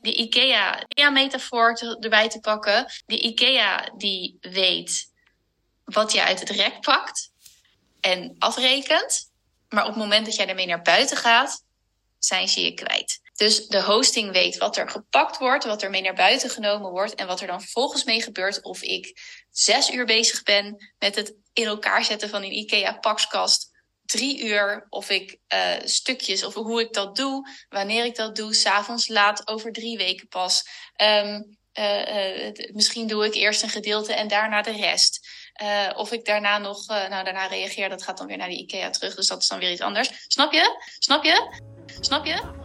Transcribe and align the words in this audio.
de 0.00 0.14
IKEA-metafoor 0.14 1.96
erbij 2.00 2.28
te 2.28 2.40
pakken. 2.40 2.86
De 3.06 3.20
IKEA 3.20 3.92
die 3.96 4.36
weet 4.40 5.12
wat 5.84 6.12
je 6.12 6.22
uit 6.22 6.40
het 6.40 6.50
rek 6.50 6.80
pakt 6.80 7.30
en 8.00 8.36
afrekent. 8.38 9.30
Maar 9.68 9.82
op 9.82 9.88
het 9.88 9.98
moment 9.98 10.26
dat 10.26 10.34
jij 10.34 10.48
ermee 10.48 10.66
naar 10.66 10.82
buiten 10.82 11.16
gaat, 11.16 11.64
zijn 12.18 12.48
ze 12.48 12.60
je 12.60 12.74
kwijt. 12.74 13.20
Dus 13.34 13.66
de 13.66 13.82
hosting 13.82 14.32
weet 14.32 14.56
wat 14.56 14.76
er 14.76 14.90
gepakt 14.90 15.38
wordt, 15.38 15.64
wat 15.64 15.82
er 15.82 15.90
mee 15.90 16.02
naar 16.02 16.14
buiten 16.14 16.50
genomen 16.50 16.90
wordt 16.90 17.14
en 17.14 17.26
wat 17.26 17.40
er 17.40 17.46
dan 17.46 17.60
vervolgens 17.60 18.04
mee 18.04 18.22
gebeurt. 18.22 18.62
Of 18.62 18.82
ik 18.82 19.20
zes 19.50 19.90
uur 19.90 20.06
bezig 20.06 20.42
ben 20.42 20.94
met 20.98 21.14
het 21.14 21.34
in 21.52 21.66
elkaar 21.66 22.04
zetten 22.04 22.28
van 22.28 22.42
een 22.42 22.56
IKEA 22.56 22.92
pakskast. 22.92 23.70
Drie 24.08 24.44
uur, 24.44 24.86
of 24.88 25.10
ik 25.10 25.38
uh, 25.54 25.74
stukjes, 25.84 26.44
of 26.44 26.54
hoe 26.54 26.80
ik 26.80 26.92
dat 26.92 27.16
doe, 27.16 27.48
wanneer 27.68 28.04
ik 28.04 28.16
dat 28.16 28.36
doe, 28.36 28.54
s'avonds 28.54 29.08
laat, 29.08 29.48
over 29.48 29.72
drie 29.72 29.96
weken 29.96 30.28
pas. 30.28 30.62
Um, 31.02 31.58
uh, 31.78 32.46
uh, 32.46 32.52
misschien 32.72 33.06
doe 33.06 33.26
ik 33.26 33.34
eerst 33.34 33.62
een 33.62 33.68
gedeelte 33.68 34.12
en 34.12 34.28
daarna 34.28 34.62
de 34.62 34.72
rest. 34.72 35.28
Of 35.96 36.12
ik 36.12 36.24
daarna 36.24 36.58
nog, 36.58 36.86
nou 36.86 37.24
daarna 37.24 37.46
reageer, 37.46 37.88
dat 37.88 38.02
gaat 38.02 38.18
dan 38.18 38.26
weer 38.26 38.36
naar 38.36 38.48
die 38.48 38.62
IKEA 38.62 38.90
terug. 38.90 39.14
Dus 39.14 39.26
dat 39.26 39.42
is 39.42 39.48
dan 39.48 39.58
weer 39.58 39.70
iets 39.70 39.80
anders. 39.80 40.10
Snap 40.26 40.52
je? 40.52 40.82
Snap 40.98 41.24
je? 41.24 41.60
Snap 42.00 42.24
je? 42.24 42.57